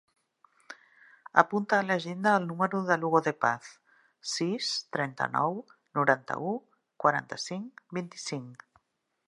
[1.41, 3.69] Apunta a l'agenda el número de l'Hugo De Paz:
[4.31, 5.61] sis, trenta-nou,
[5.99, 6.57] noranta-u,
[7.05, 8.69] quaranta-cinc, vint-i-cinc.